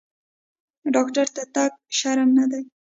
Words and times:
ډاکټر 0.93 1.27
ته 1.35 1.43
تګ 1.55 1.71
شرم 1.97 2.29
نه 2.37 2.45
دی۔ 2.51 2.61